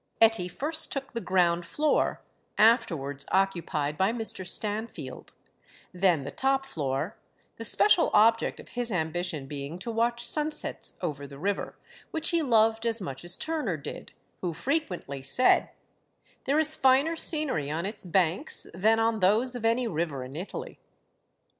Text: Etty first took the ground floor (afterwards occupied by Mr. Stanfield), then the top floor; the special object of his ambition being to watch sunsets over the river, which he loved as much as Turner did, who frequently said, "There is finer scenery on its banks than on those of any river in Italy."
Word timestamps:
Etty 0.19 0.47
first 0.47 0.91
took 0.91 1.13
the 1.13 1.21
ground 1.21 1.63
floor 1.63 2.23
(afterwards 2.57 3.23
occupied 3.31 3.99
by 3.99 4.11
Mr. 4.11 4.47
Stanfield), 4.47 5.31
then 5.93 6.23
the 6.23 6.31
top 6.31 6.65
floor; 6.65 7.19
the 7.57 7.63
special 7.63 8.09
object 8.11 8.59
of 8.59 8.69
his 8.69 8.91
ambition 8.91 9.45
being 9.45 9.77
to 9.77 9.91
watch 9.91 10.25
sunsets 10.25 10.97
over 11.03 11.27
the 11.27 11.37
river, 11.37 11.77
which 12.09 12.29
he 12.29 12.41
loved 12.41 12.87
as 12.87 12.99
much 12.99 13.23
as 13.23 13.37
Turner 13.37 13.77
did, 13.77 14.11
who 14.39 14.55
frequently 14.55 15.21
said, 15.21 15.69
"There 16.45 16.57
is 16.57 16.75
finer 16.75 17.15
scenery 17.15 17.69
on 17.69 17.85
its 17.85 18.03
banks 18.03 18.65
than 18.73 18.99
on 18.99 19.19
those 19.19 19.53
of 19.53 19.65
any 19.65 19.85
river 19.85 20.23
in 20.23 20.35
Italy." 20.35 20.79